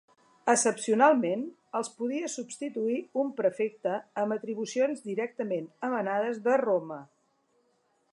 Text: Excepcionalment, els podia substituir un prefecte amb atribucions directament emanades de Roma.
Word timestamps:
Excepcionalment, 0.51 1.41
els 1.79 1.91
podia 1.99 2.29
substituir 2.35 2.95
un 3.23 3.29
prefecte 3.41 3.93
amb 4.23 4.37
atribucions 4.37 5.05
directament 5.11 5.69
emanades 5.89 6.41
de 6.49 6.57
Roma. 6.67 6.99